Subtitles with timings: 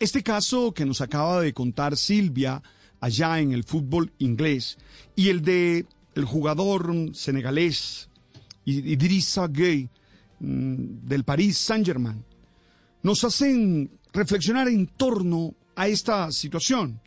[0.00, 2.62] Este caso que nos acaba de contar Silvia
[3.00, 4.78] allá en el fútbol inglés
[5.14, 5.84] y el de
[6.14, 8.08] el jugador senegalés
[8.64, 9.90] Idrissa Gueye
[10.38, 12.24] mm, del Paris Saint-Germain
[13.02, 16.98] nos hacen reflexionar en torno a esta situación,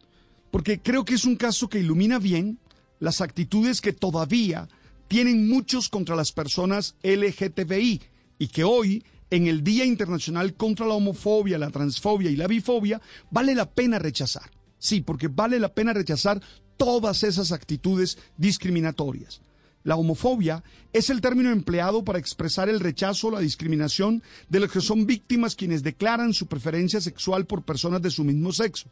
[0.52, 2.60] porque creo que es un caso que ilumina bien
[3.00, 4.68] las actitudes que todavía
[5.08, 8.02] tienen muchos contra las personas LGTBI
[8.38, 9.04] y que hoy,
[9.34, 13.02] en el Día Internacional contra la Homofobia, la Transfobia y la Bifobia,
[13.32, 14.52] vale la pena rechazar.
[14.78, 16.40] Sí, porque vale la pena rechazar
[16.78, 19.42] todas esas actitudes discriminatorias.
[19.84, 24.72] La homofobia es el término empleado para expresar el rechazo o la discriminación de los
[24.72, 28.88] que son víctimas quienes declaran su preferencia sexual por personas de su mismo sexo.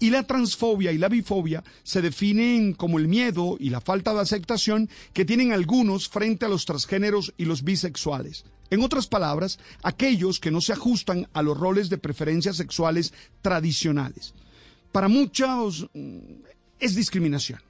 [0.00, 4.20] Y la transfobia y la bifobia se definen como el miedo y la falta de
[4.20, 8.44] aceptación que tienen algunos frente a los transgéneros y los bisexuales.
[8.72, 14.32] En otras palabras, aquellos que no se ajustan a los roles de preferencias sexuales tradicionales.
[14.90, 16.40] Para muchos mm,
[16.80, 17.60] es discriminación.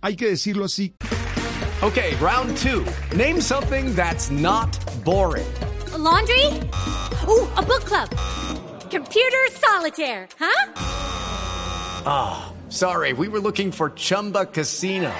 [0.00, 0.94] Hay que decirlo así.
[1.82, 2.86] Okay, round two.
[3.16, 4.68] Name something that's not
[5.04, 5.48] boring.
[5.92, 6.46] A laundry?
[7.26, 8.08] Ooh, a book club.
[8.92, 10.72] Computer solitaire, huh?
[12.06, 15.12] Ah, oh, sorry, we were looking for Chumba Casino.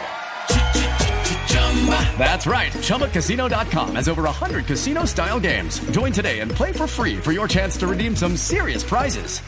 [2.18, 2.72] That's right.
[2.72, 5.78] ChumbaCasino.com has over 100 casino style games.
[5.92, 9.40] Join today and play for free for your chance to redeem some serious prizes.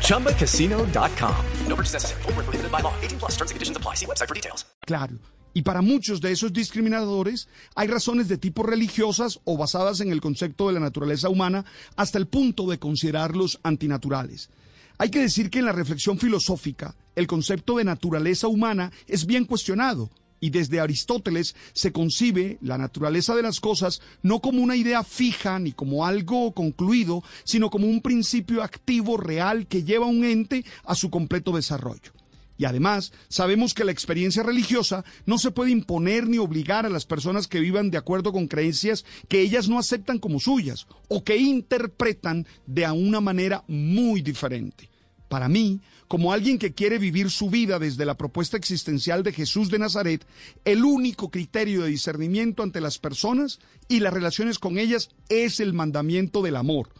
[0.00, 1.44] ChumbaCasino.com.
[1.68, 2.22] No purchase necessary.
[2.22, 2.94] Full prohibited by law.
[3.02, 3.94] 18 plus terms and conditions apply.
[3.94, 4.64] See website for details.
[4.86, 5.18] Claro.
[5.54, 10.20] Y para muchos de esos discriminadores hay razones de tipo religiosas o basadas en el
[10.20, 11.64] concepto de la naturaleza humana
[11.96, 14.50] hasta el punto de considerarlos antinaturales.
[14.98, 19.46] Hay que decir que en la reflexión filosófica el concepto de naturaleza humana es bien
[19.46, 25.02] cuestionado y desde Aristóteles se concibe la naturaleza de las cosas no como una idea
[25.02, 30.24] fija ni como algo concluido, sino como un principio activo real que lleva a un
[30.24, 32.12] ente a su completo desarrollo.
[32.58, 37.04] Y además, sabemos que la experiencia religiosa no se puede imponer ni obligar a las
[37.04, 41.36] personas que vivan de acuerdo con creencias que ellas no aceptan como suyas o que
[41.36, 44.88] interpretan de una manera muy diferente.
[45.28, 49.70] Para mí, como alguien que quiere vivir su vida desde la propuesta existencial de Jesús
[49.70, 50.24] de Nazaret,
[50.64, 55.72] el único criterio de discernimiento ante las personas y las relaciones con ellas es el
[55.72, 56.90] mandamiento del amor.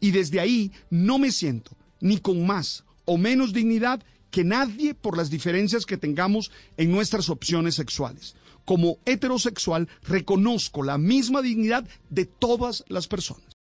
[0.00, 5.16] Y desde ahí no me siento ni con más o menos dignidad que nadie por
[5.16, 8.34] las diferencias que tengamos en nuestras opciones sexuales.
[8.64, 13.53] Como heterosexual, reconozco la misma dignidad de todas las personas.